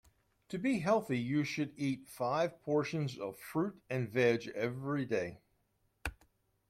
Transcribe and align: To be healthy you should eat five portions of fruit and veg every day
To 0.49 0.57
be 0.57 0.79
healthy 0.79 1.19
you 1.19 1.43
should 1.43 1.75
eat 1.77 2.07
five 2.09 2.59
portions 2.63 3.19
of 3.19 3.37
fruit 3.37 3.79
and 3.91 4.09
veg 4.09 4.47
every 4.55 5.05
day 5.05 5.37